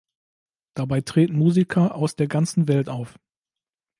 [0.73, 3.19] Dabei treten Musiker aus der ganzen Welt auf.